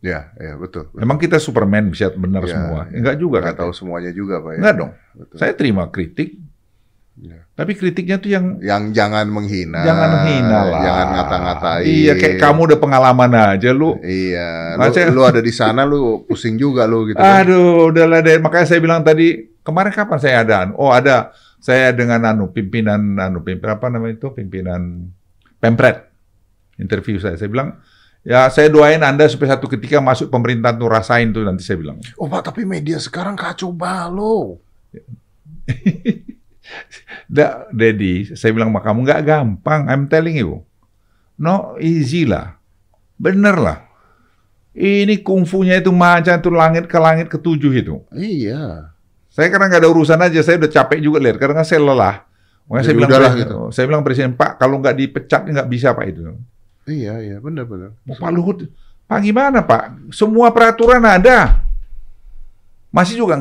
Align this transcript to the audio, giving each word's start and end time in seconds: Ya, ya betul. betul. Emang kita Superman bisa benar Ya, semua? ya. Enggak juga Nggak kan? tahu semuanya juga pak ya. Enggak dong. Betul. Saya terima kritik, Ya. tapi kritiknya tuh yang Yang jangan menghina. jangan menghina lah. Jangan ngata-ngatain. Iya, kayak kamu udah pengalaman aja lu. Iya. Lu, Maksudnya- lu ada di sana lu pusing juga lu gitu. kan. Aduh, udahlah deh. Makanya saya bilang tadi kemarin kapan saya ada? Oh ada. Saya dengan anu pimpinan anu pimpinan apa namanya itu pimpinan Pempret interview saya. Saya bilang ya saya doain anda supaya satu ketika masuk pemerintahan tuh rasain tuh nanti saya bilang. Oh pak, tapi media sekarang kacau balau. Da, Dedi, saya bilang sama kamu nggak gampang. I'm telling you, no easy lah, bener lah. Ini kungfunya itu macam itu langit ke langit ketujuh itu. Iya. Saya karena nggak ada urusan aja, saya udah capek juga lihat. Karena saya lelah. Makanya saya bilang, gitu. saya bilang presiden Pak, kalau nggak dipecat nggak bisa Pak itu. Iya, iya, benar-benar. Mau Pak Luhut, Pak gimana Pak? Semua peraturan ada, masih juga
Ya, 0.00 0.32
ya 0.40 0.56
betul. 0.56 0.88
betul. 0.88 1.04
Emang 1.04 1.20
kita 1.20 1.36
Superman 1.36 1.92
bisa 1.92 2.08
benar 2.10 2.40
Ya, 2.44 2.56
semua? 2.56 2.88
ya. 2.88 2.96
Enggak 2.96 3.16
juga 3.16 3.44
Nggak 3.44 3.52
kan? 3.52 3.60
tahu 3.68 3.72
semuanya 3.76 4.10
juga 4.10 4.40
pak 4.40 4.50
ya. 4.52 4.58
Enggak 4.64 4.74
dong. 4.76 4.90
Betul. 5.12 5.36
Saya 5.36 5.52
terima 5.52 5.84
kritik, 5.92 6.40
Ya. 7.20 7.44
tapi 7.52 7.76
kritiknya 7.76 8.16
tuh 8.16 8.32
yang 8.32 8.56
Yang 8.64 8.96
jangan 8.96 9.28
menghina. 9.28 9.84
jangan 9.84 10.08
menghina 10.16 10.58
lah. 10.64 10.80
Jangan 10.80 11.06
ngata-ngatain. 11.12 11.84
Iya, 11.84 12.12
kayak 12.16 12.36
kamu 12.40 12.60
udah 12.64 12.78
pengalaman 12.80 13.30
aja 13.36 13.70
lu. 13.76 13.92
Iya. 14.00 14.48
Lu, 14.72 14.78
Maksudnya- 14.80 15.12
lu 15.12 15.22
ada 15.28 15.40
di 15.44 15.52
sana 15.52 15.84
lu 15.84 16.24
pusing 16.24 16.56
juga 16.56 16.88
lu 16.88 17.04
gitu. 17.04 17.20
kan. 17.20 17.44
Aduh, 17.44 17.92
udahlah 17.92 18.24
deh. 18.24 18.40
Makanya 18.40 18.64
saya 18.64 18.80
bilang 18.80 19.04
tadi 19.04 19.52
kemarin 19.60 19.92
kapan 19.92 20.16
saya 20.16 20.36
ada? 20.40 20.72
Oh 20.80 20.88
ada. 20.88 21.28
Saya 21.60 21.92
dengan 21.92 22.24
anu 22.24 22.48
pimpinan 22.56 23.20
anu 23.20 23.44
pimpinan 23.44 23.76
apa 23.76 23.92
namanya 23.92 24.16
itu 24.16 24.32
pimpinan 24.32 25.12
Pempret 25.60 26.08
interview 26.80 27.20
saya. 27.20 27.36
Saya 27.36 27.52
bilang 27.52 27.76
ya 28.26 28.48
saya 28.52 28.68
doain 28.68 29.00
anda 29.00 29.24
supaya 29.26 29.56
satu 29.56 29.66
ketika 29.68 29.98
masuk 29.98 30.28
pemerintahan 30.28 30.76
tuh 30.76 30.90
rasain 30.90 31.28
tuh 31.32 31.44
nanti 31.44 31.64
saya 31.64 31.80
bilang. 31.80 31.98
Oh 32.20 32.28
pak, 32.28 32.52
tapi 32.52 32.68
media 32.68 33.00
sekarang 33.00 33.38
kacau 33.38 33.72
balau. 33.72 34.58
Da, 37.30 37.66
Dedi, 37.70 38.30
saya 38.34 38.54
bilang 38.54 38.70
sama 38.70 38.82
kamu 38.82 39.06
nggak 39.06 39.22
gampang. 39.26 39.86
I'm 39.90 40.06
telling 40.06 40.38
you, 40.38 40.62
no 41.38 41.78
easy 41.82 42.26
lah, 42.26 42.58
bener 43.18 43.58
lah. 43.58 43.78
Ini 44.70 45.26
kungfunya 45.26 45.82
itu 45.82 45.90
macam 45.90 46.38
itu 46.38 46.50
langit 46.50 46.86
ke 46.86 46.98
langit 46.98 47.26
ketujuh 47.26 47.72
itu. 47.74 47.94
Iya. 48.14 48.94
Saya 49.30 49.50
karena 49.50 49.66
nggak 49.70 49.82
ada 49.82 49.90
urusan 49.90 50.18
aja, 50.22 50.40
saya 50.42 50.62
udah 50.62 50.70
capek 50.70 50.98
juga 51.02 51.18
lihat. 51.22 51.38
Karena 51.42 51.62
saya 51.66 51.82
lelah. 51.82 52.26
Makanya 52.70 52.84
saya 52.86 52.94
bilang, 52.94 53.10
gitu. 53.34 53.58
saya 53.74 53.84
bilang 53.90 54.02
presiden 54.06 54.38
Pak, 54.38 54.62
kalau 54.62 54.78
nggak 54.78 54.94
dipecat 54.94 55.42
nggak 55.42 55.68
bisa 55.70 55.90
Pak 55.90 56.06
itu. 56.06 56.22
Iya, 56.88 57.20
iya, 57.20 57.36
benar-benar. 57.38 57.92
Mau 58.08 58.16
Pak 58.16 58.30
Luhut, 58.32 58.58
Pak 59.04 59.20
gimana 59.20 59.60
Pak? 59.60 60.14
Semua 60.14 60.48
peraturan 60.54 61.02
ada, 61.04 61.66
masih 62.90 63.20
juga 63.20 63.36